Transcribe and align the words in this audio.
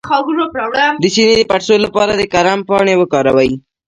د 1.01 1.03
سینې 1.15 1.33
د 1.37 1.43
پړسوب 1.49 1.79
لپاره 1.85 2.11
د 2.15 2.23
کرم 2.33 2.59
پاڼې 2.69 2.93
وکاروئ 2.97 3.51